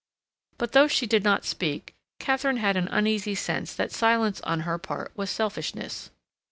But 0.57 0.71
though 0.71 0.87
she 0.87 1.05
did 1.05 1.23
not 1.23 1.45
speak, 1.45 1.93
Katharine 2.17 2.57
had 2.57 2.75
an 2.75 2.87
uneasy 2.87 3.35
sense 3.35 3.75
that 3.75 3.91
silence 3.91 4.41
on 4.41 4.61
her 4.61 4.79
part 4.79 5.11
was 5.15 5.29
selfishness. 5.29 6.09